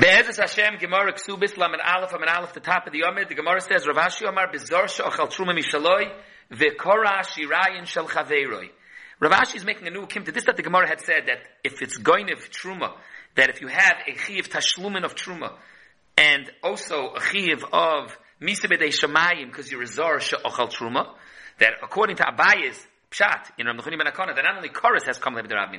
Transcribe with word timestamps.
Be'ezus 0.00 0.38
Hashem, 0.38 0.78
Gemara 0.78 1.12
Ksubis, 1.12 1.58
Lamed 1.58 1.82
Aleph, 1.84 2.12
Lamed 2.12 2.26
Aleph, 2.26 2.54
the 2.54 2.60
top 2.60 2.86
of 2.86 2.92
the 2.94 3.00
Yomid, 3.00 3.28
the 3.28 3.34
Gemara 3.34 3.60
says, 3.60 3.86
Rav 3.86 3.96
Ashi 3.96 4.26
Omar, 4.26 4.50
Bizor 4.50 4.88
She'ochal 4.88 5.30
Truma 5.30 5.52
Mishaloi, 5.54 6.10
Ve'kora 6.50 7.22
Shirayin 7.22 7.84
Shel 7.84 8.08
Chaveiroi. 8.08 8.70
Rav 9.20 9.32
Ashi 9.32 9.56
is 9.56 9.64
making 9.66 9.86
a 9.88 9.90
new 9.90 10.06
kim 10.06 10.24
to 10.24 10.32
this 10.32 10.46
that 10.46 10.56
the 10.56 10.62
Gemara 10.62 10.88
had 10.88 11.02
said 11.02 11.24
that 11.26 11.40
if 11.62 11.82
it's 11.82 11.98
going 11.98 12.32
of 12.32 12.38
Truma, 12.48 12.94
that 13.34 13.50
if 13.50 13.60
you 13.60 13.66
have 13.66 13.96
a 14.08 14.16
Chiv 14.16 14.48
Tashlumin 14.48 15.04
of 15.04 15.14
Truma, 15.16 15.52
and 16.16 16.50
also 16.62 17.12
a 17.16 17.20
Chiv 17.20 17.62
of 17.70 18.16
Misa 18.40 18.70
B'dei 18.72 18.88
Shemayim, 18.88 19.48
because 19.48 19.70
you're 19.70 19.82
a 19.82 19.86
Zor 19.86 20.18
She'ochal 20.18 20.72
Truma, 20.72 21.08
that 21.58 21.74
according 21.82 22.16
to 22.16 22.22
Abayis, 22.22 22.86
Pshat, 23.10 23.50
in 23.58 23.66
Rav 23.66 23.76
Nechunim 23.76 23.98
ben 23.98 24.06
Akona, 24.06 24.36
that 24.36 24.44
not 24.44 24.56
only 24.56 24.68
Chorus 24.68 25.04
has 25.06 25.18
come 25.18 25.34
levi 25.34 25.52
Rav 25.52 25.70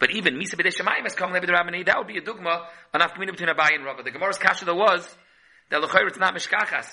but 0.00 0.10
even 0.10 0.34
Misa 0.34 0.56
B'dei 0.56 0.74
Shemayim 0.74 1.04
has 1.04 1.14
come 1.14 1.32
levi 1.32 1.46
Rav 1.46 1.66
That 1.86 1.98
would 1.98 2.08
be 2.08 2.18
a 2.18 2.20
dogma 2.20 2.66
on 2.92 3.00
Afkamina 3.00 3.30
between 3.30 3.48
Abai 3.50 3.74
and 3.74 3.84
Rava. 3.84 4.02
The 4.02 4.10
Gemara's 4.10 4.38
kasha 4.38 4.64
there 4.64 4.74
was, 4.74 5.08
that 5.70 5.80
L'chayr 5.80 6.08
it's 6.08 6.18
not 6.18 6.34
Mishkachas. 6.34 6.88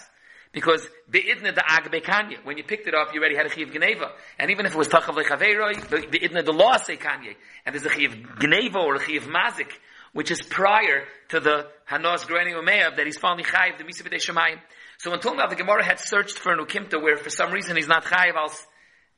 Because 0.51 0.87
be'idna 1.09 1.53
the 1.53 1.63
ag 1.67 1.91
bekanye. 1.91 2.43
When 2.43 2.57
you 2.57 2.63
picked 2.63 2.87
it 2.87 2.95
up, 2.95 3.13
you 3.13 3.19
already 3.19 3.35
had 3.35 3.45
a 3.45 3.49
chiv 3.49 3.69
gneva. 3.69 4.11
And 4.39 4.49
even 4.49 4.65
if 4.65 4.73
it 4.73 4.77
was 4.77 4.87
tachav 4.87 5.15
lechaveiroi, 5.15 6.11
be'idna 6.11 6.43
the 6.43 6.53
law 6.53 6.77
say 6.77 6.97
kanye. 6.97 7.35
And 7.65 7.73
there's 7.73 7.85
a 7.85 7.89
chiv 7.89 8.11
gneva 8.39 8.77
or 8.77 8.95
a 8.95 8.99
chiv 8.99 9.27
mazik, 9.27 9.71
which 10.13 10.31
is 10.31 10.41
prior 10.41 11.05
to 11.29 11.39
the 11.39 11.67
hanos 11.89 12.25
greni 12.25 12.53
umeyav 12.53 12.95
that 12.97 13.05
he's 13.05 13.17
finally 13.17 13.43
chayiv 13.43 13.77
the 13.77 13.83
misa 13.83 14.01
b'dei 14.01 14.17
shemayim. 14.17 14.59
So 14.97 15.11
when 15.11 15.19
talking 15.19 15.39
about 15.39 15.51
the 15.51 15.55
Gemara 15.55 15.83
had 15.83 15.99
searched 15.99 16.39
for 16.39 16.51
an 16.51 16.59
ukimta 16.59 16.99
where 16.99 17.17
for 17.17 17.29
some 17.29 17.51
reason 17.51 17.75
he's 17.75 17.87
not 17.87 18.05
chayiv 18.05 18.35
als 18.35 18.65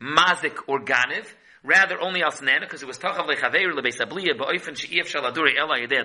mazik 0.01 0.57
or 0.67 0.79
ganiv, 0.81 1.27
rather 1.63 1.99
only 2.01 2.23
al 2.23 2.31
snana, 2.31 2.61
because 2.61 2.81
it 2.81 2.87
was 2.87 2.97
tachav 2.97 3.27
lechaveir 3.27 3.71
lebeis 3.73 3.99
abliya 3.99 4.37
ba'oifen 4.37 4.75
shaladuri 4.75 5.57
ela 5.57 5.77
yedei. 5.77 6.03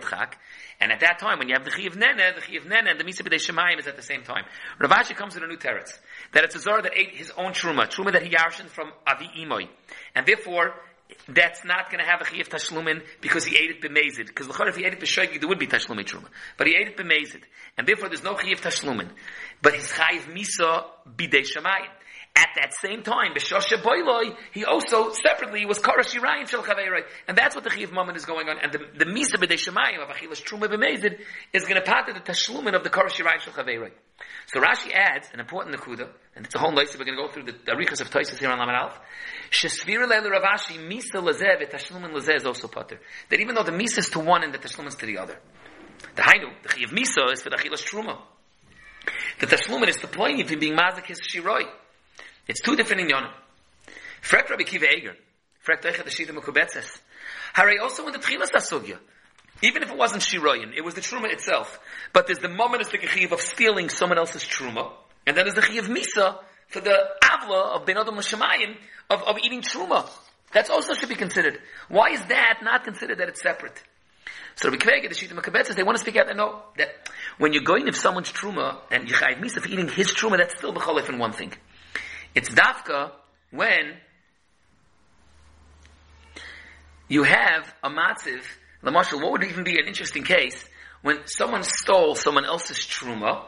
And 0.79 0.93
at 0.93 1.01
that 1.01 1.19
time, 1.19 1.39
when 1.39 1.49
you 1.49 1.55
have 1.55 1.65
the 1.65 1.71
chiv 1.71 1.97
nene, 1.97 2.35
the 2.35 2.43
chiv 2.43 2.67
nene 2.67 2.89
and 2.89 3.01
the 3.01 3.05
misa 3.05 3.23
b'dei 3.23 3.37
shemayim 3.37 3.79
is 3.79 3.87
at 3.87 3.97
the 3.97 4.03
same 4.03 4.23
time. 4.23 4.45
Rav 4.79 4.91
Ashi 4.91 5.17
comes 5.17 5.35
with 5.35 5.45
a 5.45 5.47
new 5.47 5.57
teretz. 5.57 5.99
That 6.33 6.45
it's 6.45 6.55
a 6.55 6.59
zor 6.59 6.83
that 6.83 6.93
ate 6.95 7.15
his 7.15 7.31
own 7.37 7.53
truma, 7.53 7.87
truma 7.87 8.13
that 8.13 8.23
he 8.23 8.31
yarshin 8.31 8.67
from 8.67 8.93
avi 9.07 9.31
imoy. 9.39 9.69
And 10.15 10.27
therefore, 10.27 10.75
that's 11.29 11.65
not 11.65 11.91
going 11.91 12.05
to 12.05 12.11
have 12.11 12.21
a 12.21 12.27
chiv 12.27 12.51
tashlumin 12.51 13.03
because 13.23 13.45
he 13.45 13.57
ate 13.57 13.71
it 13.71 13.81
b'mezid. 13.81 14.27
Because 14.27 14.49
if 14.51 14.77
he 14.77 14.85
ate 14.85 14.93
it 14.93 15.01
b'shoigig, 15.01 15.41
there 15.41 15.49
would 15.49 15.59
be 15.59 15.67
tashlumin 15.67 16.05
truma. 16.05 16.29
But 16.59 16.67
he 16.67 16.75
ate 16.77 16.89
it 16.89 16.97
b'mezid. 16.99 17.43
And 17.79 17.87
therefore, 17.87 18.09
there's 18.09 18.25
no 18.25 18.37
chiv 18.37 18.61
tashlumin. 18.61 19.09
But 19.63 19.75
his 19.75 19.91
chayiv 19.91 20.25
misa 20.35 20.85
b'dei 21.09 21.47
shemayim. 21.47 21.89
At 22.37 22.51
that 22.57 22.75
same 22.75 23.03
time, 23.03 23.33
B'shosha 23.33 23.83
Boiloi, 23.83 24.37
he 24.53 24.67
also 24.67 25.11
separately 25.13 25.65
was 25.65 25.79
Karash 25.79 26.15
Yirayim 26.15 26.47
Shel 26.47 26.63
Chaveiroi. 26.63 27.03
And 27.27 27.37
that's 27.37 27.55
what 27.55 27.65
the 27.65 27.71
Chiv 27.71 27.93
moment 27.93 28.19
is 28.19 28.27
going 28.27 28.51
on. 28.51 28.59
And 28.63 28.71
the, 28.73 28.81
the 28.99 29.07
Misa 29.07 29.37
B'dei 29.37 29.57
Shemayim 29.57 30.03
of 30.03 30.15
Achilas 30.15 30.43
Truma 30.43 30.69
B'mezid 30.69 31.19
is 31.55 31.63
going 31.63 31.77
to 31.77 31.81
part 31.81 32.11
of 32.11 32.15
the 32.15 32.21
Tashlumin 32.21 32.75
of 32.75 32.85
the 32.85 32.91
Karash 32.91 33.23
Yirayim 33.23 33.41
Shel 33.41 33.55
Chaveiroi. 33.55 33.91
So 34.49 34.61
Rashi 34.61 34.93
adds 34.93 35.31
an 35.33 35.41
important 35.41 35.77
nakuda, 35.77 36.09
and 36.37 36.45
it's 36.45 36.55
a 36.55 36.59
whole 36.59 36.73
nice, 36.73 36.97
we're 36.97 37.07
going 37.07 37.17
to 37.17 37.23
go 37.23 37.29
through 37.29 37.45
the 37.45 37.53
Arichas 37.73 38.03
of 38.03 38.11
Toises 38.11 38.39
here 38.39 38.51
on 38.51 38.59
Laman 38.59 38.75
Alf. 38.75 38.99
Shesvira 39.51 40.07
Leil 40.07 40.31
Ravashi, 40.31 40.79
Misa 40.79 41.23
Lazeh, 41.23 41.71
Tashlumin 41.71 42.13
Lazeh 42.13 42.37
is 42.37 42.45
also 42.45 42.69
Potter. 42.69 43.01
That 43.31 43.41
even 43.41 43.55
though 43.55 43.65
the 43.65 43.73
Misa 43.73 43.99
is 43.99 44.11
to 44.11 44.21
one 44.21 44.45
and 44.45 44.53
the 44.53 44.59
Tashlumin 44.59 44.89
is 44.89 44.95
to 44.97 45.07
the 45.07 45.19
other. 45.19 45.39
The 46.15 46.23
Hainu, 46.23 46.51
the 46.63 46.69
Chiv 46.69 46.91
Misa 46.91 47.33
is 47.33 47.43
for 47.43 47.51
the 47.51 47.57
Achilas 47.57 47.83
Truma. 47.83 48.19
The 49.41 49.47
Tashlumin 49.47 49.89
is 49.89 49.97
to 49.97 50.07
point 50.07 50.41
if 50.41 50.61
being 50.61 50.77
Mazik 50.77 51.07
his 51.07 51.21
Shiroi. 51.21 51.65
It's 52.47 52.61
two 52.61 52.77
different 52.77 53.03
inyanim. 53.03 53.33
Frek 54.23 54.49
Rabbi 54.49 54.63
Akiva 54.63 54.93
Eger. 54.93 55.15
Frek 55.67 55.83
Teicha 55.83 56.05
the 56.05 56.11
Shita 56.11 56.31
Mekubetzes. 56.31 56.99
Hare 57.53 57.81
also 57.83 58.07
in 58.07 58.13
the 58.13 58.19
Tchilas 58.19 58.51
Asugya. 58.51 58.99
Even 59.63 59.83
if 59.83 59.91
it 59.91 59.97
wasn't 59.97 60.23
Shiroyin, 60.23 60.77
it 60.77 60.85
was 60.85 60.95
the 60.95 61.01
Truma 61.01 61.33
itself. 61.33 61.79
But 62.13 62.27
there's 62.27 62.39
the 62.39 62.49
moment 62.49 62.83
of 62.83 62.91
the 62.91 62.99
Chiv 62.99 63.33
of 63.33 63.41
stealing 63.41 63.89
someone 63.89 64.19
else's 64.19 64.45
Truma. 64.45 64.93
And 65.27 65.37
then 65.37 65.45
there's 65.45 65.55
the 65.55 65.63
Chiv 65.63 65.89
Misa 65.89 66.39
for 66.69 66.81
the 66.81 66.97
Avla 67.23 67.77
of 67.77 67.87
Ben 67.87 67.97
Adam 67.97 68.17
L'Shemayim 68.17 68.77
of, 69.11 69.23
of 69.23 69.39
eating 69.43 69.63
Truma. 69.63 70.09
That 70.53 70.71
also 70.71 70.95
should 70.95 71.09
be 71.09 71.15
considered. 71.15 71.59
Why 71.89 72.11
is 72.11 72.21
that 72.27 72.61
not 72.63 72.85
considered 72.85 73.19
that 73.19 73.29
it's 73.29 73.43
separate? 73.43 73.83
So 74.57 74.71
Rabbi 74.71 74.85
Kvega, 74.85 75.09
the 75.09 75.15
Shita 75.15 75.33
Mekubetzes, 75.33 75.75
they 75.75 75.83
want 75.83 75.97
to 75.97 76.01
speak 76.01 76.17
out 76.17 76.29
and 76.29 76.39
know 76.39 76.63
that 76.77 77.09
when 77.39 77.53
you're 77.53 77.63
going 77.63 77.89
if 77.89 77.97
someone's 77.97 78.31
Truma 78.33 78.79
and 78.91 79.09
you 79.09 79.15
chayiv 79.15 79.41
Misa 79.41 79.61
for 79.61 79.69
eating 79.69 79.89
his 79.89 80.13
Truma, 80.13 80.39
that's 80.39 80.57
still 80.57 80.73
B'cholef 80.73 81.09
in 81.09 81.19
one 81.19 81.33
thing. 81.33 81.53
It's 82.37 82.51
dafka 82.51 83.13
when 83.51 83.97
you 87.09 87.23
have 87.23 87.75
a 87.83 87.89
matziv, 87.89 88.43
Lamashal, 88.85 89.23
what 89.23 89.33
would 89.33 89.45
even 89.45 89.65
be 89.65 89.79
an 89.79 89.87
interesting 89.87 90.23
case 90.23 90.63
when 91.01 91.27
someone 91.27 91.63
stole 91.63 92.15
someone 92.15 92.45
else's 92.45 92.77
truma, 92.77 93.47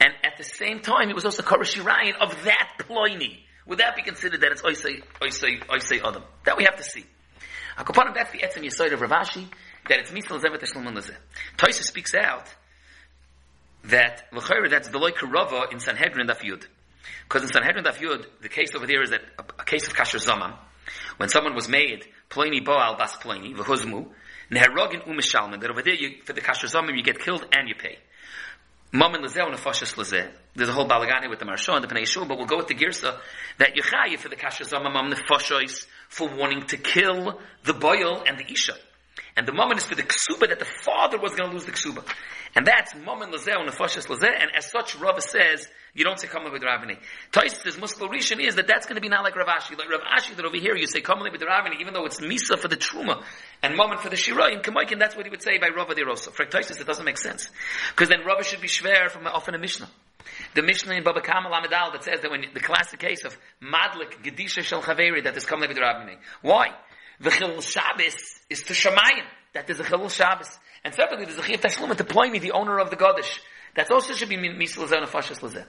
and 0.00 0.12
at 0.22 0.38
the 0.38 0.44
same 0.44 0.78
time 0.78 1.10
it 1.10 1.16
was 1.16 1.24
also 1.24 1.42
Karashirayan 1.42 2.14
of 2.20 2.44
that 2.44 2.74
ploini. 2.78 3.40
Would 3.66 3.78
that 3.78 3.96
be 3.96 4.02
considered 4.02 4.40
that 4.42 4.52
it's 4.52 4.62
Oisei, 4.62 5.02
Oisei, 5.20 5.66
Oisei 5.66 5.98
Adam? 5.98 6.22
That 6.44 6.56
we 6.56 6.62
have 6.62 6.76
to 6.76 6.84
see. 6.84 7.04
Akopanim, 7.76 8.14
that's 8.14 8.30
the 8.30 8.38
etzem 8.38 8.62
yisoid 8.62 8.92
of 8.92 9.00
Ravashi, 9.00 9.48
that 9.88 9.98
it's 9.98 10.12
Misal 10.12 10.40
Zevet 10.40 10.62
Eshlam 10.62 10.86
Lazeh. 10.94 11.16
Toisa 11.56 11.82
speaks 11.82 12.14
out 12.14 12.46
that, 13.86 14.26
l'chayr, 14.32 14.70
that's 14.70 14.90
the 14.90 14.98
loy 14.98 15.10
Rava 15.28 15.66
in 15.72 15.80
Sanhedrin 15.80 16.28
Daf 16.28 16.42
Yud. 16.42 16.66
Because 17.24 17.42
in 17.42 17.48
Sanhedrin 17.48 17.84
Daf 17.84 17.96
Yud, 17.96 18.26
the 18.40 18.48
case 18.48 18.74
over 18.74 18.86
there 18.86 19.02
is 19.02 19.10
that 19.10 19.22
a, 19.38 19.42
a 19.60 19.64
case 19.64 19.86
of 19.86 19.94
Kasher 19.94 20.20
Zaman, 20.20 20.52
when 21.16 21.28
someone 21.28 21.54
was 21.54 21.68
made 21.68 22.06
Pliny 22.28 22.60
Boal 22.60 22.96
Bas 22.98 23.16
Pliny, 23.16 23.54
V'huzmu, 23.54 24.08
Neherogin 24.50 25.06
Umishalman, 25.06 25.60
that 25.60 25.70
over 25.70 25.82
there 25.82 25.94
you, 25.94 26.22
for 26.24 26.32
the 26.32 26.40
Kasher 26.40 26.68
Zaman 26.68 26.96
you 26.96 27.02
get 27.02 27.18
killed 27.18 27.44
and 27.52 27.68
you 27.68 27.74
pay. 27.74 27.98
Mammon 28.92 29.22
Lazeh 29.22 29.44
and 29.44 29.54
Nefashis 29.54 29.94
Lazeh. 29.96 30.28
There's 30.54 30.68
a 30.68 30.72
whole 30.72 30.88
balagani 30.88 31.28
with 31.28 31.40
the 31.40 31.44
Marsha 31.44 31.74
and 31.74 31.84
the 31.84 31.88
Pnei 31.88 32.28
but 32.28 32.38
we'll 32.38 32.46
go 32.46 32.56
with 32.56 32.68
the 32.68 32.74
Girsa 32.74 33.18
that 33.58 33.74
Yechayi 33.74 34.16
for 34.18 34.28
the 34.28 34.36
Kasher 34.36 34.64
Zaman 34.64 34.92
Mam 34.92 35.12
Nefashis 35.12 35.86
for 36.08 36.28
wanting 36.28 36.62
to 36.66 36.76
kill 36.76 37.40
the 37.64 37.74
boil 37.74 38.22
and 38.26 38.38
the 38.38 38.50
Isha. 38.50 38.74
And 39.36 39.46
the 39.46 39.52
moment 39.52 39.80
is 39.80 39.84
for 39.84 39.94
the 39.94 40.02
ksuba 40.02 40.48
that 40.48 40.58
the 40.58 40.66
father 40.82 41.18
was 41.18 41.34
going 41.34 41.50
to 41.50 41.54
lose 41.54 41.66
the 41.66 41.72
ksuba. 41.72 42.02
And 42.54 42.66
that's 42.66 42.94
moment 42.94 43.34
lazeh 43.34 43.54
and 43.54 43.68
nefashis 43.68 44.06
lazeh. 44.06 44.32
And 44.32 44.50
as 44.56 44.70
such, 44.70 44.96
Rava 44.96 45.20
says, 45.20 45.68
you 45.92 46.04
don't 46.04 46.18
say 46.18 46.26
kamla 46.26 46.50
with 46.50 46.62
Ravini. 46.62 46.98
Taisus 47.32 47.62
says, 47.62 47.76
is 47.76 48.54
that 48.54 48.66
that's 48.66 48.86
going 48.86 48.94
to 48.94 49.02
be 49.02 49.10
not 49.10 49.24
like 49.24 49.36
Rav 49.36 49.46
Ashi. 49.46 49.76
Like 49.76 49.90
Rav 49.90 50.00
Ashi, 50.00 50.34
that 50.36 50.44
over 50.46 50.56
here 50.56 50.74
you 50.74 50.86
say 50.86 51.02
kamla 51.02 51.30
with 51.30 51.42
Ravini, 51.42 51.80
even 51.80 51.92
though 51.92 52.06
it's 52.06 52.18
misa 52.18 52.58
for 52.58 52.68
the 52.68 52.76
truma 52.76 53.22
and 53.62 53.76
moment 53.76 54.00
for 54.00 54.08
the 54.08 54.16
shirayim, 54.16 54.62
kamaykin, 54.62 54.98
that's 54.98 55.14
what 55.14 55.26
he 55.26 55.30
would 55.30 55.42
say 55.42 55.58
by 55.58 55.68
Rava 55.68 55.94
Derosa. 55.94 56.32
For 56.32 56.46
Taisus, 56.46 56.80
it 56.80 56.86
doesn't 56.86 57.04
make 57.04 57.18
sense. 57.18 57.50
Because 57.90 58.08
then 58.08 58.24
Rava 58.24 58.42
should 58.42 58.62
be 58.62 58.68
shver 58.68 59.10
from 59.10 59.26
often 59.26 59.54
a 59.54 59.58
Mishnah. 59.58 59.90
The 60.54 60.62
Mishnah 60.62 60.94
in 60.94 61.04
Baba 61.04 61.20
Kamal 61.20 61.52
Amidal 61.52 61.92
that 61.92 62.04
says 62.04 62.20
that 62.22 62.30
when 62.30 62.44
the 62.52 62.60
classic 62.60 63.00
case 63.00 63.24
of 63.24 63.36
Madlik 63.62 64.22
Gedisha 64.24 64.62
Shel 64.62 64.82
Chaveri 64.82 65.24
that 65.24 65.36
is 65.36 65.44
kamla 65.44 65.68
with 65.68 65.76
Ravini. 65.76 66.16
Why? 66.40 66.68
The 67.20 67.30
Chil 67.30 67.60
Shabbos 67.60 68.40
is 68.50 68.62
to 68.64 68.72
Shemayim. 68.72 69.24
That 69.54 69.66
there's 69.66 69.80
a 69.80 69.84
Chilul 69.84 70.10
Shabbos. 70.10 70.58
And 70.84 70.94
separately, 70.94 71.26
there's 71.26 71.38
a 71.38 71.42
Chiv 71.42 71.60
Tashlum 71.60 71.96
to 71.96 72.04
Ploimi, 72.04 72.40
the 72.40 72.52
owner 72.52 72.78
of 72.78 72.90
the 72.90 72.96
Godish. 72.96 73.40
That 73.76 73.90
also 73.90 74.14
should 74.14 74.30
be 74.30 74.36
Misal 74.36 74.86
Lazeh 74.86 74.96
and 74.96 75.06
Fashas 75.06 75.40
Lazeh. 75.40 75.66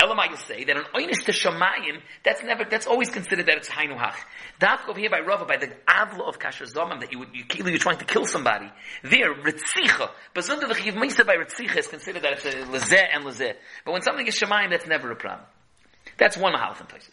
Elamai 0.00 0.30
will 0.30 0.36
say 0.36 0.62
that 0.62 0.76
an 0.76 0.84
Oynish 0.94 1.24
to 1.24 1.32
Shemayim, 1.32 2.00
that's 2.24 2.42
never, 2.44 2.64
that's 2.64 2.86
always 2.86 3.10
considered 3.10 3.46
that 3.46 3.56
it's 3.56 3.68
Hainuhach. 3.68 4.14
Dafka 4.60 4.90
over 4.90 5.00
here 5.00 5.10
by 5.10 5.20
Rava, 5.20 5.44
by 5.44 5.56
the 5.56 5.66
Avla 5.88 6.28
of 6.28 6.38
Kasher 6.38 6.72
Zomam, 6.72 7.00
that 7.00 7.10
you 7.10 7.18
would, 7.18 7.30
you, 7.32 7.44
you're 7.64 7.78
trying 7.78 7.98
to 7.98 8.04
kill 8.04 8.26
somebody. 8.26 8.70
There, 9.02 9.34
Ritzicha. 9.34 10.10
But 10.34 10.48
under 10.48 10.68
the 10.68 10.74
Chiv 10.74 10.94
Misa 10.94 11.26
by 11.26 11.34
Ritzicha 11.34 11.78
is 11.78 11.88
considered 11.88 12.22
that 12.22 12.34
it's 12.34 12.44
a 12.44 12.50
Lazeh 12.50 13.06
and 13.12 13.24
Lazeh. 13.24 13.54
But 13.84 13.92
when 13.92 14.02
something 14.02 14.26
is 14.26 14.38
Shemayim, 14.38 14.70
that's 14.70 14.86
never 14.86 15.10
a 15.10 15.16
problem. 15.16 15.46
That's 16.16 16.36
one 16.36 16.52
Mahalach 16.52 16.80
in 16.80 16.86
Taisus. 16.86 17.10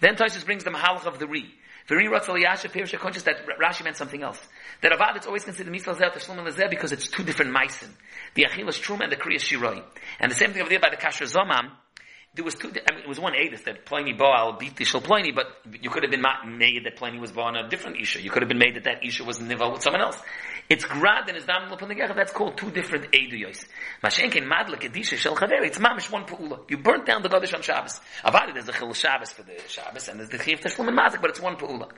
Then 0.00 0.16
Taisus 0.16 0.44
brings 0.44 0.64
the 0.64 0.70
Mahalach 0.70 1.06
of 1.06 1.18
the 1.18 1.26
Re. 1.26 1.54
Very 1.88 2.06
Ratzal 2.06 2.36
Pirsha 2.36 2.98
conscious 2.98 3.22
that 3.24 3.46
Rashi 3.60 3.84
meant 3.84 3.96
something 3.96 4.22
else. 4.22 4.40
That 4.82 4.92
Avad 4.92 5.16
it's 5.16 5.26
always 5.26 5.44
considered 5.44 5.70
Mitzvah 5.70 5.94
Zeh 5.94 6.12
Tashlum 6.12 6.44
Lezeh 6.44 6.68
because 6.68 6.92
it's 6.92 7.06
two 7.06 7.22
different 7.22 7.54
Meisim. 7.54 7.88
The 8.34 8.44
Achilas 8.44 8.80
Truma 8.80 9.04
and 9.04 9.12
the 9.12 9.16
Kriya 9.16 9.38
Shiroi. 9.38 9.82
And 10.18 10.30
the 10.30 10.36
same 10.36 10.52
thing 10.52 10.62
over 10.62 10.70
there 10.70 10.80
by 10.80 10.90
the 10.90 10.96
Kasher 10.96 11.32
Zomam, 11.32 11.70
there 12.34 12.44
was 12.44 12.54
two, 12.54 12.68
I 12.68 12.94
mean, 12.94 13.04
it 13.04 13.08
was 13.08 13.18
one 13.18 13.32
Adis 13.32 13.64
that 13.64 13.86
Pliny 13.86 14.12
Baal 14.12 14.58
beat 14.58 14.76
the 14.76 14.84
Shal 14.84 15.00
Pliny, 15.00 15.32
but 15.32 15.46
you 15.80 15.88
could 15.88 16.02
have 16.02 16.12
been 16.12 16.24
made 16.58 16.84
that 16.84 16.96
Pliny 16.96 17.18
was 17.18 17.32
born 17.32 17.56
a 17.56 17.68
different 17.68 17.98
Isha. 17.98 18.20
You 18.20 18.30
could 18.30 18.42
have 18.42 18.48
been 18.48 18.58
made 18.58 18.76
that 18.76 18.84
that 18.84 19.04
Isha 19.04 19.24
was 19.24 19.38
Nival 19.38 19.72
with 19.72 19.82
someone 19.82 20.02
else. 20.02 20.20
It's 20.68 20.84
Grad 20.84 21.28
and 21.28 21.38
Izdam 21.38 21.70
Lupanagach, 21.70 22.14
that's 22.16 22.32
called 22.32 22.56
two 22.56 22.72
different 22.72 23.12
Eduyos. 23.12 23.64
Mashenkin 24.02 24.48
Madla 24.50 24.80
Kedisha 24.80 25.16
Shel 25.16 25.36
Chaver, 25.36 25.64
it's 25.64 25.78
Mamish 25.78 26.10
one 26.10 26.24
Pa'ula. 26.24 26.68
You 26.68 26.78
burnt 26.78 27.06
down 27.06 27.22
the 27.22 27.28
Gadish 27.28 27.54
on 27.54 27.62
Shabbos. 27.62 28.00
Avadi, 28.24 28.52
there's 28.52 28.66
the 28.66 28.72
Chil 28.72 28.92
Shabbos 28.92 29.30
for 29.32 29.44
the 29.44 29.60
Shabbos, 29.68 30.08
and 30.08 30.18
there's 30.18 30.30
the 30.30 30.38
Chiv 30.38 30.58
Teshlim 30.60 30.88
and 30.88 30.98
Mazik, 30.98 31.20
but 31.20 31.30
it's 31.30 31.40
one 31.40 31.54
Pa'ula. 31.54 31.88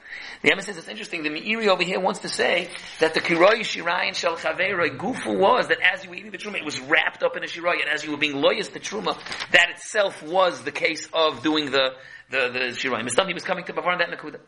The 0.43 0.53
Emma 0.53 0.61
says 0.61 0.77
it's 0.77 0.89
interesting, 0.89 1.23
the 1.23 1.31
Meiri 1.31 1.69
over 1.69 1.83
here 1.83 1.99
wants 1.99 2.21
to 2.21 2.29
say 2.29 2.69
that 3.01 3.15
the 3.15 3.21
Kiroi 3.21 3.61
Shirayin 3.61 4.15
Shel 4.15 4.37
Chaver, 4.37 4.99
Gufu 4.99 5.39
was 5.39 5.69
that 5.69 5.79
as 5.81 6.05
you 6.05 6.11
were 6.11 6.17
eating 6.17 6.31
the 6.31 6.39
Truma, 6.39 6.57
it 6.57 6.65
was 6.65 6.79
wrapped 6.81 7.23
up 7.23 7.39
in 7.39 7.45
a 7.45 7.47
Shirai, 7.47 7.81
and 7.81 7.89
as 7.91 8.05
you 8.05 8.11
were 8.11 8.19
being 8.19 8.37
loyal 8.37 8.65
to 8.65 8.81
Truma, 8.81 9.19
that 9.53 9.71
itself 9.71 10.23
was 10.23 10.63
the 10.63 10.73
case 10.73 11.09
of 11.15 11.43
doing 11.43 11.71
the, 11.71 11.95
the, 12.31 12.51
the. 12.53 12.67
It's 12.67 12.83
he 12.83 12.89
was 12.89 13.45
coming 13.45 13.65
to 13.65 13.73
before 13.73 13.97
that 13.97 14.11
Nakuda. 14.11 14.41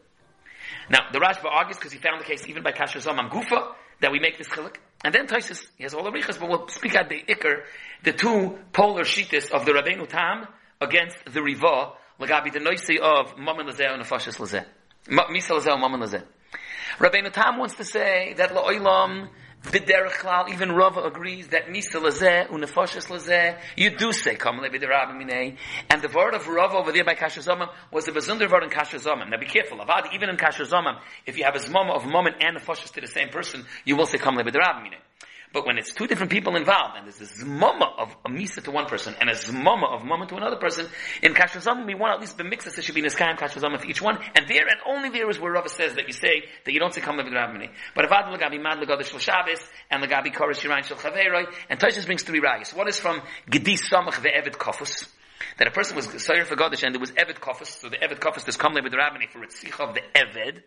Now, 0.91 1.07
the 1.13 1.21
Rashba 1.21 1.47
argues 1.51 1.77
because 1.77 1.93
he 1.93 1.99
found 1.99 2.21
the 2.21 2.25
case 2.25 2.47
even 2.49 2.63
by 2.63 2.73
Kasher 2.73 3.01
Zomam 3.01 3.31
Gufa 3.31 3.75
that 4.01 4.13
we 4.13 4.19
make 4.19 4.39
this 4.39 4.49
chilik. 4.49 4.77
And 5.03 5.15
then 5.15 5.27
Taisus, 5.27 5.67
he 5.77 5.85
has 5.85 5.95
all 5.95 6.05
the 6.05 6.11
riches, 6.11 6.37
but 6.37 6.49
we'll 6.49 6.69
speak 6.69 6.95
at 6.95 7.09
the 7.09 7.23
Iker, 7.23 7.63
the 8.05 8.13
two 8.13 8.59
polar 8.73 9.05
sheetis 9.05 9.51
of 9.51 9.65
the 9.65 9.73
Rabbeinu 9.73 10.07
Tam 10.09 10.47
against 10.81 11.17
the 11.25 11.43
Riva, 11.43 11.93
Lagabi 12.21 12.53
the 12.53 12.61
Noisi 12.61 12.99
of 12.99 13.39
Mammon 13.39 13.67
Lazeh 13.67 13.91
and 13.91 14.03
Nefashis 14.03 14.37
Lazeh. 14.39 14.65
Misa 15.09 15.59
Lazeh 15.59 15.73
and 15.73 15.81
Mammon 15.81 16.01
Lazeh. 16.01 16.23
Rabbeinu 16.99 17.33
Tam 17.33 17.59
wants 17.59 17.75
to 17.77 17.85
say 17.85 18.35
that 18.37 18.51
La'olam, 18.51 19.29
B'derech 19.63 20.13
klal, 20.13 20.49
even 20.51 20.73
Rava 20.73 21.03
agrees 21.03 21.49
that 21.49 21.67
Misa 21.67 22.01
lazeh, 22.01 22.49
unefoshes 22.49 23.09
lazeh, 23.09 23.59
you 23.77 23.91
do 23.91 24.11
say, 24.13 24.35
come 24.35 24.59
le'biderabim 24.59 25.23
minei. 25.23 25.57
And 25.91 26.01
the 26.01 26.09
word 26.09 26.35
of 26.35 26.49
Rava 26.49 26.79
over 26.79 26.93
there 26.93 27.05
by 27.05 27.15
Kasher 27.15 27.69
was 27.93 28.09
a 28.09 28.13
bezunder 28.13 28.51
word 28.51 28.65
in 28.65 28.71
Kasher 28.71 29.05
Now 29.05 29.37
be 29.39 29.45
careful, 29.45 29.79
avad, 29.79 30.15
even 30.15 30.31
in 30.31 30.37
Kasher 30.39 30.99
if 31.27 31.37
you 31.37 31.45
have 31.45 31.57
a 31.57 31.59
zmama 31.59 31.95
of 31.95 32.07
moment 32.07 32.37
and 32.41 32.57
nefoshes 32.57 32.91
to 32.93 33.03
the 33.03 33.07
same 33.07 33.29
person, 33.29 33.67
you 33.85 33.97
will 33.97 34.07
say, 34.07 34.17
come 34.17 34.37
le'biderabim 34.37 34.83
minei. 34.83 35.01
But 35.53 35.67
when 35.67 35.79
it's 35.79 35.93
two 35.93 36.07
different 36.07 36.31
people 36.31 36.55
involved, 36.55 36.97
and 36.97 37.07
there's 37.07 37.21
a 37.21 37.45
zmama 37.45 37.99
of 37.99 38.15
a 38.25 38.29
misa 38.29 38.63
to 38.63 38.71
one 38.71 38.87
person, 38.87 39.15
and 39.21 39.29
a 39.29 39.33
zmama 39.33 39.93
of 39.93 40.05
mama 40.05 40.27
to 40.27 40.37
another 40.37 40.57
person, 40.57 40.87
in 41.23 41.35
kashruzam, 41.35 41.87
we 41.87 41.95
want 41.95 42.15
at 42.15 42.21
least 42.21 42.39
the 42.39 42.45
mixes, 42.45 42.77
there 42.77 42.85
should 42.85 42.95
be 42.95 43.03
niskayim 43.03 43.37
kashruzam 43.37 43.77
for 43.81 43.87
each 43.87 44.01
one, 44.01 44.19
and 44.37 44.47
there, 44.47 44.63
and 44.69 44.79
only 44.87 45.09
there 45.09 45.29
is 45.29 45.41
where 45.41 45.51
Rava 45.53 45.69
says 45.69 45.95
that 45.95 46.07
you 46.07 46.13
say, 46.13 46.45
that 46.65 46.73
you 46.73 46.79
don't 46.79 46.95
say 46.95 47.01
kam 47.01 47.17
levigrabmini. 47.17 47.71
But 47.97 48.09
avad 48.09 48.33
legabi 48.33 48.63
mad 48.63 48.79
legadish 48.79 49.11
shel 49.11 49.19
Shabbos, 49.19 49.61
and 49.91 50.05
legabi 50.05 50.33
korish 50.33 50.63
yirayin 50.65 50.85
shel 50.85 50.97
chaveroi, 50.97 51.53
and 51.69 51.81
Toshis 51.81 52.07
brings 52.07 52.23
three 52.23 52.41
rayas. 52.41 52.73
One 52.73 52.89
is 52.89 53.01
from 53.01 53.21
Gedis 53.51 53.91
Samach 53.91 54.21
ve'evet 54.23 54.57
kofus, 54.57 55.09
that 55.59 55.67
a 55.67 55.73
person 55.73 55.97
was 55.97 56.07
sorry 56.23 56.45
for 56.45 56.55
Gadish, 56.55 56.85
and 56.85 56.95
there 56.95 57.01
was 57.01 57.11
Evet 57.13 57.41
Kofus, 57.41 57.67
so 57.67 57.89
the 57.89 57.97
Evet 57.97 58.21
Kofus, 58.21 58.45
there's 58.45 58.57
Kamle 58.57 58.83
B'Drabini 58.83 59.29
for 59.29 59.41
Ritzich 59.41 59.81
of 59.81 59.95
the 59.95 60.01
Evet, 60.15 60.63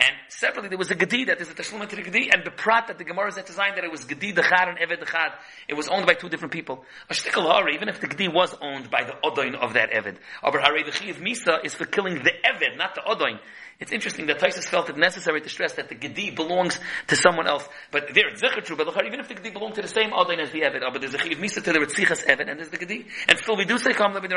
and 0.00 0.10
separately, 0.28 0.68
there 0.68 0.78
was 0.78 0.90
a 0.90 0.96
Gedi 0.96 1.24
that 1.26 1.40
is 1.40 1.48
a 1.48 1.54
Tashlumin 1.54 1.88
to 1.88 1.96
the 1.96 2.02
Gedi, 2.02 2.28
and 2.32 2.44
the 2.44 2.50
Prat 2.50 2.88
that 2.88 2.98
the 2.98 3.04
Gemara 3.04 3.28
is 3.28 3.36
designed 3.36 3.76
that 3.76 3.84
it 3.84 3.92
was 3.92 4.04
Gedi 4.04 4.32
Dechad 4.32 4.68
and 4.68 4.78
Eved 4.78 5.00
Dechad. 5.04 5.34
It 5.68 5.74
was 5.74 5.88
owned 5.88 6.06
by 6.06 6.14
two 6.14 6.28
different 6.28 6.52
people. 6.52 6.84
A 7.08 7.14
Shtikal 7.14 7.72
even 7.72 7.88
if 7.88 8.00
the 8.00 8.08
Gedi 8.08 8.26
was 8.26 8.54
owned 8.60 8.90
by 8.90 9.04
the 9.04 9.14
Odoin 9.22 9.54
of 9.54 9.74
that 9.74 9.92
Eved. 9.92 10.16
Aber 10.42 10.60
Hari 10.60 10.82
the 10.82 11.10
of 11.10 11.18
Misa 11.18 11.64
is 11.64 11.74
for 11.74 11.84
killing 11.84 12.14
the 12.14 12.32
Eved, 12.32 12.76
not 12.76 12.96
the 12.96 13.02
Odoin. 13.02 13.38
It's 13.78 13.92
interesting 13.92 14.26
that 14.26 14.40
Taisus 14.40 14.64
felt 14.64 14.88
it 14.90 14.96
necessary 14.96 15.40
to 15.40 15.48
stress 15.48 15.74
that 15.74 15.88
the 15.88 15.94
Gedi 15.94 16.30
belongs 16.30 16.78
to 17.06 17.16
someone 17.16 17.46
else. 17.46 17.68
But 17.92 18.14
there, 18.14 18.30
Zecher 18.30 18.64
true, 18.64 18.76
but 18.76 18.88
even 19.06 19.20
if 19.20 19.28
the 19.28 19.34
Gedi 19.34 19.50
belonged 19.50 19.76
to 19.76 19.82
the 19.82 19.88
same 19.88 20.10
Odoin 20.10 20.40
as 20.40 20.50
the 20.50 20.62
Eved, 20.62 20.82
oh, 20.84 20.90
but 20.90 21.00
there's 21.00 21.14
a 21.14 21.18
Chiv 21.18 21.38
Misa 21.38 21.62
to 21.62 21.72
the 21.72 21.78
Ritzichas 21.78 22.26
Eved, 22.26 22.50
and 22.50 22.58
there's 22.58 22.70
the 22.70 22.78
Gedi. 22.78 23.06
And 23.28 23.38
still 23.38 23.56
we 23.56 23.64
do 23.64 23.78
say 23.78 23.92
Kam 23.92 24.12
Levin 24.12 24.32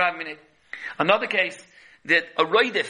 Another 1.00 1.27
case, 1.27 1.57
that 2.06 2.25
a 2.38 2.45
Roidif, 2.45 2.88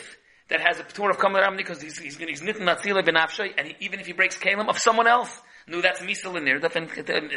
that 0.49 0.61
has 0.61 0.79
a 0.79 0.83
tour 0.83 1.11
of 1.11 1.19
Kamal 1.19 1.41
Ramni 1.41 1.57
because 1.57 1.81
he's, 1.81 1.97
he's, 1.97 2.17
he's 2.17 2.41
nitten 2.41 2.61
Natzila 2.61 3.05
benafshay, 3.05 3.53
and 3.57 3.67
he, 3.67 3.75
even 3.81 3.99
if 3.99 4.05
he 4.05 4.13
breaks 4.13 4.37
Kalim 4.37 4.69
of 4.69 4.77
someone 4.77 5.07
else, 5.07 5.41
no, 5.67 5.81
that's 5.81 5.99
in 5.99 6.45
there, 6.45 6.59
that's 6.59 6.75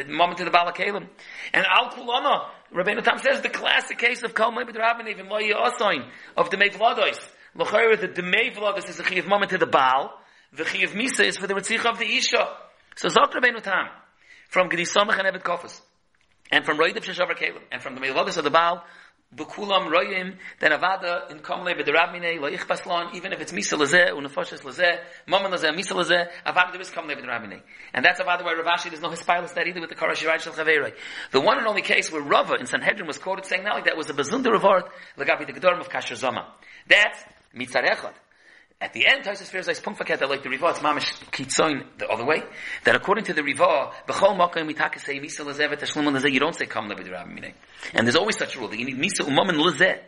moment 0.08 0.38
to 0.38 0.44
the 0.44 0.50
Bala 0.50 0.72
Kalim. 0.72 1.08
And 1.52 1.66
Al 1.66 1.90
Kulana, 1.90 2.48
Rabbeinu 2.72 3.02
Tam 3.02 3.18
says 3.18 3.40
the 3.40 3.48
classic 3.48 3.98
case 3.98 4.22
of 4.22 4.34
Kal 4.34 4.52
Mebid 4.52 4.76
Rabbin, 4.76 5.08
even 5.08 5.26
Loya 5.26 5.66
Asain, 5.66 6.08
of 6.36 6.50
the 6.50 6.56
Mevladois. 6.56 7.18
L'chayr, 7.56 8.00
the 8.00 8.06
Demei 8.06 8.54
Vlados 8.54 8.88
is 8.88 9.00
a 9.00 9.02
Chiyav 9.02 9.26
moment 9.26 9.50
to 9.50 9.58
the 9.58 9.66
Baal, 9.66 10.16
the 10.52 10.62
Chiyav 10.62 10.90
Misa 10.90 11.24
is 11.24 11.36
for 11.36 11.48
the 11.48 11.54
Ritzich 11.54 11.84
of 11.84 11.98
the 11.98 12.06
Isha. 12.06 12.48
So 12.94 13.08
Zot 13.08 13.32
Rabbeinu 13.32 13.60
Tam, 13.60 13.88
from 14.48 14.68
Gedi 14.68 14.84
Samach 14.84 15.18
and 15.18 15.26
Evet 15.26 15.42
Kofas, 15.42 15.80
and 16.52 16.64
from 16.64 16.78
Roidev 16.78 17.02
Sheshavar 17.02 17.36
Kalim, 17.36 17.62
and 17.72 17.82
from 17.82 17.96
the 17.96 18.00
Mevlados 18.00 18.36
of 18.36 18.44
the 18.44 18.50
Baal, 18.50 18.84
Bekulam 19.34 19.88
royim, 19.88 20.36
then 20.58 20.72
avada 20.72 21.30
in 21.30 21.38
komle 21.38 21.72
b'derabmine, 21.78 22.40
lo 22.40 22.50
ichpaslan, 22.50 23.14
even 23.14 23.32
if 23.32 23.40
it's 23.40 23.52
misa 23.52 23.78
lezeh, 23.78 24.10
unefoshes 24.10 24.62
lezeh, 24.62 24.98
maman 25.26 25.52
lezeh, 25.52 26.28
avada 26.44 26.72
there 26.72 26.80
is 26.80 26.90
komle 26.90 27.16
b'derabmine. 27.16 27.60
And 27.94 28.04
that's 28.04 28.20
avada 28.20 28.44
why 28.44 28.54
Ravashi, 28.54 28.90
there's 28.90 29.00
no 29.00 29.08
hispilus 29.08 29.54
that 29.54 29.68
either 29.68 29.80
with 29.80 29.90
the 29.90 29.94
Karashiraj 29.94 30.40
shel 30.40 30.52
Chaveroi. 30.52 30.94
The 31.30 31.40
one 31.40 31.58
and 31.58 31.66
only 31.68 31.82
case 31.82 32.10
where 32.10 32.22
Rava 32.22 32.54
in 32.54 32.66
Sanhedrin 32.66 33.06
was 33.06 33.18
quoted 33.18 33.46
saying 33.46 33.62
that 33.64 33.74
like 33.74 33.84
that 33.84 33.96
was 33.96 34.10
a 34.10 34.14
bezunder 34.14 34.54
of 34.54 34.64
art, 34.64 34.90
legabi 35.16 35.46
the 35.46 35.52
Gedorim 35.52 35.78
of 35.78 35.88
Kasher 35.88 36.16
Zoma. 36.16 36.46
That's 36.88 37.22
mitzar 37.54 37.84
echad. 37.84 38.14
At 38.82 38.94
the 38.94 39.06
end, 39.06 39.24
Taisus 39.24 39.48
fears 39.48 39.66
like 39.66 39.76
Punkfaket, 39.76 40.26
like 40.26 40.42
the 40.42 40.48
Riva, 40.48 40.68
it's 40.68 40.78
mamish 40.78 41.12
kitzoin 41.30 41.84
the 41.98 42.08
other 42.08 42.24
way. 42.24 42.42
That 42.84 42.96
according 42.96 43.24
to 43.24 43.34
the 43.34 43.42
Riva, 43.42 43.92
b'chol 44.08 44.38
makom 44.38 44.72
mitake 44.72 44.98
say 44.98 45.20
misa 45.20 45.44
lezevet 45.44 45.80
tashlumun 45.80 46.18
lezeh, 46.18 46.32
you 46.32 46.40
don't 46.40 46.54
say 46.54 46.64
kam 46.64 46.88
levid 46.88 47.10
rabbi 47.10 47.52
And 47.92 48.06
there's 48.06 48.16
always 48.16 48.38
such 48.38 48.56
a 48.56 48.58
rule 48.58 48.68
that 48.68 48.78
you 48.78 48.86
need 48.86 48.96
misa 48.96 49.26
umamin 49.28 49.60
lezeh. 49.62 49.98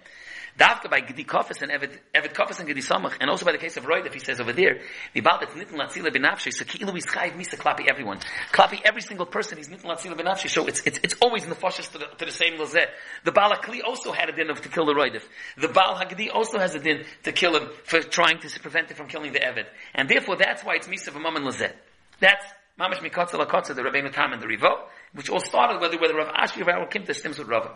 Davka 0.59 0.91
by 0.91 1.01
Gedi 1.01 1.25
Kofis 1.25 1.63
and 1.63 1.71
Evet, 1.71 1.99
Evet 2.15 2.35
Kofis 2.35 2.59
and 2.59 2.69
Gedi 2.69 2.81
Samach, 2.81 3.17
and 3.21 3.31
also 3.31 3.45
by 3.45 3.53
the 3.53 3.59
case 3.59 3.77
of 3.77 3.87
Roy, 3.87 4.03
if 4.05 4.13
he 4.13 4.21
says 4.21 4.41
over 4.41 4.53
there, 4.53 4.81
Vibal 5.15 5.41
that's 5.41 5.55
Nitin 5.55 5.79
Latzila 5.79 6.15
Benafshi, 6.15 6.53
so 6.53 6.65
Ki'ilu 6.65 6.97
is 6.97 7.07
Chayiv 7.07 7.33
Misa 7.33 7.57
Klapi 7.57 7.89
everyone. 7.89 8.19
Klapi 8.53 8.81
every 8.85 9.01
single 9.01 9.27
person, 9.27 9.57
he's 9.57 9.69
Nitin 9.69 9.85
Latzila 9.85 10.19
Benafshi, 10.19 10.51
so 10.51 10.67
it's, 10.67 10.83
it's, 10.87 11.01
it's 11.03 11.15
always 11.23 11.45
in 11.45 11.51
to 11.51 11.55
the, 11.55 12.07
to 12.19 12.25
the 12.25 12.31
same 12.31 12.59
Lazeh. 12.59 12.87
The 13.25 13.33
Baal 13.33 13.53
Akli 13.53 13.81
also 13.85 14.13
had 14.13 14.29
a 14.29 14.33
din 14.33 14.51
of 14.51 14.61
to 14.61 14.69
kill 14.69 14.87
the 14.87 14.93
Roidif. 14.93 15.23
The 15.59 15.69
Baal 15.69 15.97
Hagdi 15.97 16.29
also 16.33 16.59
has 16.59 16.75
a 16.75 16.81
din 16.81 17.05
to 17.23 17.33
kill 17.33 17.57
him 17.57 17.71
for 17.85 18.01
trying 18.01 18.39
to 18.41 18.61
prevent 18.61 18.91
him 18.91 18.97
from 18.97 19.09
killing 19.09 19.33
the 19.33 19.41
Evet. 19.41 19.67
And 19.95 20.09
therefore 20.09 20.37
that's 20.37 20.63
why 20.63 20.75
it's 20.75 20.89
Misa 20.89 21.11
V'mam 21.11 21.37
and 21.37 21.47
Lazeh. 21.47 21.73
That's 22.21 22.45
Mamash 22.79 22.99
Mikotza 22.99 23.39
Lakotza, 23.39 23.75
the 23.75 23.83
Rabbeinu 23.83 24.13
Tam 24.13 24.33
and 24.33 24.43
the 24.43 24.47
Rivo, 24.47 24.87
which 25.15 25.29
all 25.29 25.41
started 25.41 25.81
whether, 25.81 25.99
whether 25.99 26.15
Rav 26.15 26.29
Ashi 26.29 26.67
Rav 26.67 26.89
Kim 26.91 27.05
to 27.05 27.15
stems 27.15 27.39
with 27.39 27.49
Rav. 27.49 27.71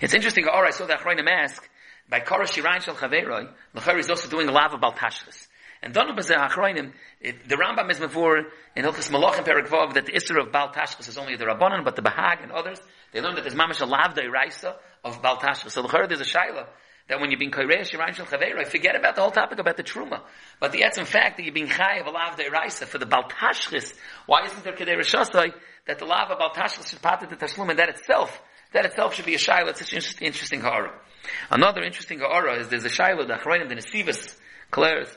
It's 0.00 0.14
interesting, 0.14 0.46
alright, 0.46 0.74
so 0.74 0.86
that 0.86 1.00
Achroinim 1.00 1.28
ask, 1.28 1.68
by 2.08 2.20
Korah 2.20 2.46
Shirain 2.46 2.80
Shel 2.80 2.94
Chaveroi, 2.94 3.48
Lachar 3.74 3.98
is 3.98 4.10
also 4.10 4.28
doing 4.28 4.48
a 4.48 4.52
lava 4.52 4.78
bal 4.78 4.92
tashlis. 4.92 5.48
And 5.82 5.94
Donu 5.94 6.16
Bazeh 6.16 6.36
Achroinim, 6.36 6.92
the 7.20 7.56
Rambam 7.56 7.90
is 7.90 7.98
before 7.98 8.38
in 8.74 8.84
Hilchas 8.84 9.10
Malachim 9.10 9.44
Perik 9.44 9.68
Vav 9.68 9.92
that 9.94 10.06
the 10.06 10.12
Isser 10.12 10.40
of 10.40 10.50
Tashlis 10.50 11.08
is 11.08 11.18
only 11.18 11.36
the 11.36 11.44
Rabbanon, 11.44 11.84
but 11.84 11.94
the 11.94 12.00
Bahag 12.00 12.42
and 12.42 12.50
others, 12.50 12.80
they 13.12 13.20
learn 13.20 13.34
that 13.34 13.42
there's 13.42 13.54
mamash 13.54 13.82
a 13.82 13.86
lavda 13.86 14.24
iraisa 14.24 14.76
of 15.04 15.20
Bal 15.20 15.36
Tashlis. 15.36 15.72
So 15.72 15.82
Lachar 15.82 16.08
there's 16.08 16.22
a 16.22 16.24
shaila 16.24 16.66
that 17.08 17.20
when 17.20 17.30
you're 17.30 17.38
being 17.38 17.50
Korah 17.50 17.66
Shirain 17.66 18.14
Shel 18.14 18.24
Chaveroi, 18.24 18.66
forget 18.66 18.96
about 18.96 19.14
the 19.14 19.20
whole 19.20 19.30
topic 19.30 19.58
about 19.58 19.76
the 19.76 19.82
Truma. 19.82 20.22
But 20.58 20.72
the 20.72 20.82
in 20.82 21.04
fact 21.04 21.36
that 21.36 21.42
you're 21.42 21.52
being 21.52 21.68
Chai 21.68 21.96
of 21.96 22.06
a 22.06 22.12
lavda 22.12 22.48
iraisa 22.48 22.86
for 22.86 22.96
the 22.96 23.04
Bal 23.04 23.24
Tashlis, 23.24 23.94
why 24.24 24.44
isn't 24.46 24.64
there 24.64 24.72
Kedei 24.72 24.96
Rishasai 24.96 25.52
that 25.86 25.98
the 25.98 26.06
lava 26.06 26.36
Bal 26.36 26.54
Tashlis 26.54 26.88
should 26.88 27.02
part 27.02 27.22
of 27.22 27.28
the 27.28 27.36
Tashlum 27.36 27.68
and 27.68 27.78
that 27.78 27.90
itself, 27.90 28.40
that 28.74 28.84
itself 28.84 29.14
should 29.14 29.24
be 29.24 29.34
a 29.34 29.38
shaila. 29.38 29.70
It's 29.70 29.78
such 29.80 29.92
an 29.92 30.26
interesting, 30.26 30.60
horror. 30.60 30.92
Another 31.50 31.82
interesting 31.82 32.18
Ga'ara 32.18 32.60
is 32.60 32.68
there's 32.68 32.84
a 32.84 32.90
Shiloh, 32.90 33.26
the 33.26 33.34
Achroinim, 33.34 33.68
the 33.68 33.76
Nesivas, 33.76 34.36
Claire's, 34.70 35.08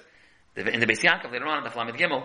in 0.56 0.80
the 0.80 0.86
Beis 0.86 1.01
Yankov, 1.01 1.31
later 1.31 1.45
on 1.45 1.57
in 1.57 1.63
the 1.63 1.69
Flamet 1.69 1.98
Gimel, 1.98 2.24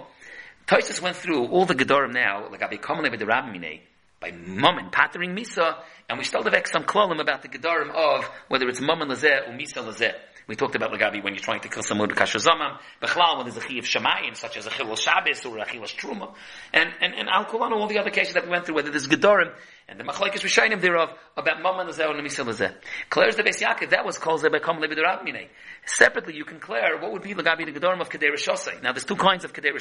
Toisus 0.67 1.03
went 1.03 1.17
through 1.17 1.49
all 1.49 1.67
the 1.67 1.75
Gedorim 1.75 2.13
now, 2.13 2.49
like 2.49 2.63
Abi 2.63 2.79
Kamalei 2.79 3.11
with 3.11 3.21
the 3.21 3.27
Rabbimine, 3.27 3.81
by 4.23 4.29
and 4.29 4.93
pattering 4.93 5.37
Misa, 5.37 5.83
and 6.09 6.19
we 6.19 6.25
still 6.25 6.43
have 6.43 6.67
some 6.67 6.85
klolim 6.85 7.21
about 7.21 7.43
the 7.43 7.49
Gedorim 7.49 7.91
of 7.91 8.25
whether 8.49 8.69
it's 8.69 8.79
and 8.79 8.89
lazeh 8.89 9.49
or 9.49 9.53
Misa 9.53 9.85
lazeh. 9.85 10.15
We 10.47 10.57
talked 10.57 10.75
about 10.75 10.91
Lagabi 10.91 11.23
when 11.23 11.35
you're 11.35 11.43
trying 11.43 11.61
to 11.61 11.69
kill 11.69 11.83
someone 11.83 12.09
with 12.09 12.17
kasher 12.17 12.41
zamam, 12.41 12.79
bechlal 13.01 13.37
when 13.37 13.47
there's 13.47 13.57
a 13.57 13.61
chi 13.61 13.75
of 13.75 13.85
shemayim, 13.85 14.37
such 14.37 14.57
as 14.57 14.67
a 14.67 14.71
chilul 14.71 14.99
Shabbos 14.99 15.45
or 15.45 15.59
a 15.59 15.65
chilul 15.65 15.95
truma, 15.97 16.35
and 16.73 16.91
and 17.01 17.15
and 17.15 17.29
al 17.29 17.45
all 17.45 17.87
the 17.87 17.99
other 17.99 18.11
cases 18.11 18.35
that 18.35 18.45
we 18.45 18.51
went 18.51 18.67
through, 18.67 18.75
whether 18.75 18.91
there's 18.91 19.07
gedorim 19.07 19.53
and 19.89 20.01
the 20.01 20.05
machlekes 20.05 20.41
rishonim 20.41 20.81
thereof 20.81 21.11
about 21.37 21.63
mama 21.63 21.85
lazeh 21.85 22.09
or 22.09 22.15
misa 22.15 22.45
lazeh. 22.45 22.75
Claire's 23.09 23.37
the 23.37 23.45
Beis 23.45 23.91
that 23.91 24.05
was 24.05 24.19
called 24.19 24.43
zebekam 24.43 24.81
lebidarabmine. 24.81 25.49
Separately, 25.87 26.35
you 26.35 26.45
can 26.45 26.59
clear 26.59 27.01
what 27.01 27.13
would 27.13 27.23
be 27.23 27.35
Lagabi 27.35 27.65
the 27.65 27.79
gedorim 27.79 28.01
of 28.01 28.09
kedei. 28.09 28.83
Now, 28.83 28.93
there's 28.93 29.05
two 29.05 29.17
kinds 29.17 29.45
of 29.45 29.53
kedei. 29.53 29.73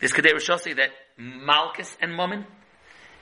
There's 0.00 0.12
kedei 0.12 0.76
that 0.76 0.90
malchus 1.16 1.96
and 2.00 2.12
mumin, 2.12 2.44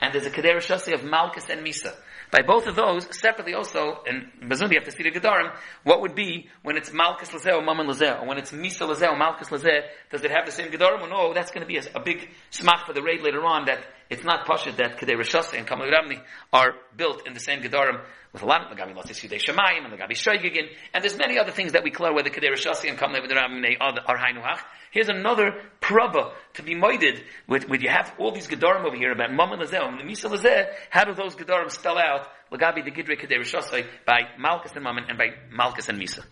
and 0.04 0.14
there's 0.14 0.26
a 0.26 0.30
kedei 0.30 0.54
rishosei 0.54 0.92
of 0.92 1.02
malchus 1.02 1.49
and 1.49 1.66
misa. 1.66 1.94
By 2.30 2.42
both 2.42 2.66
of 2.66 2.75
those, 2.75 3.06
separately 3.16 3.54
also, 3.54 4.02
and 4.06 4.50
Bazundi 4.50 4.73
you 4.73 4.78
have 4.80 4.84
to 4.84 4.90
see 4.90 5.04
the 5.04 5.12
Gedarim, 5.12 5.54
what 5.84 6.00
would 6.00 6.14
be 6.14 6.49
when 6.62 6.76
it's 6.76 6.90
Malkus 6.90 7.30
Lazeh 7.30 7.54
or 7.54 7.62
Mammon 7.62 7.87
Lazeh, 7.87 8.20
or 8.20 8.26
when 8.26 8.38
it's 8.38 8.50
Misa 8.50 8.88
Lazeh 8.88 9.08
or 9.08 9.16
Malkus 9.16 9.50
Lazeh, 9.50 9.82
does 10.11 10.25
it 10.25 10.32
have 10.32 10.44
the 10.44 10.50
same 10.50 10.70
Gedarim? 10.73 11.00
Well, 11.00 11.11
no, 11.11 11.32
that's 11.32 11.52
going 11.52 11.61
to 11.61 11.68
be 11.68 11.76
a, 11.76 11.84
a, 11.94 12.00
big 12.00 12.28
smach 12.50 12.87
for 12.87 12.92
the 12.92 13.02
raid 13.02 13.23
later 13.23 13.44
on 13.44 13.66
that 13.66 13.84
it's 14.11 14.25
not 14.25 14.46
Pashit 14.46 14.76
that 14.78 14.99
Kedei 14.99 15.14
Rishase 15.14 15.56
and 15.56 15.66
Kamal 15.66 15.87
Ramni 15.87 16.20
are 16.52 16.75
built 16.96 17.26
in 17.26 17.34
the 17.34 17.40
same 17.40 17.62
Gedarim 17.62 18.04
with 18.34 18.42
a 18.42 18.46
lot 18.46 18.68
and 18.68 18.78
Lagabi 18.78 20.10
Shoygigin, 20.10 20.68
and 20.92 21.04
there's 21.04 21.16
many 21.16 21.38
other 21.38 21.52
things 21.52 21.72
that 21.72 21.84
we 21.84 21.92
clear 21.92 22.12
whether 22.12 22.30
Kedei 22.30 22.50
Rishase 22.50 22.90
and 22.90 22.98
Ramni 23.00 23.76
are, 23.80 23.92
Hainuach. 24.18 24.58
Here's 24.90 25.08
another 25.08 25.54
praba 25.80 26.32
to 26.54 26.62
be 26.64 26.74
moided 26.74 27.22
with, 27.46 27.68
with 27.68 27.82
you 27.82 27.88
have 27.88 28.12
all 28.18 28.32
these 28.32 28.48
Gedarim 28.48 28.84
over 28.84 28.96
here 28.96 29.12
about 29.12 29.32
Mammon 29.32 29.60
Lazeh 29.60 29.80
and 29.80 30.00
the 30.00 30.02
Misa 30.02 30.28
Lazeh, 30.28 30.66
how 30.90 31.04
do 31.04 31.14
those 31.14 31.36
Gedarim 31.36 31.70
spell 31.70 31.96
out 31.96 32.26
Lagabi 32.50 32.84
the 32.84 32.90
Gidre 32.90 33.16
Kedei 33.16 33.38
Rishase 33.38 33.86
by 34.04 34.22
Malchus 34.36 34.72
and 34.74 34.82
Mammon 34.82 35.04
and 35.08 35.16
by 35.16 35.28
Malchus 35.52 35.88
and 35.88 36.00
Misa? 36.00 36.24